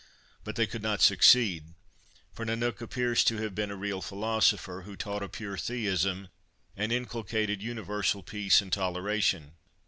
[0.43, 1.75] But they could not succeed,
[2.33, 6.29] for Nanuk appears to have been a real philosopher, who taught a pure theism,
[6.75, 9.57] and inculcated universal peace and toleration.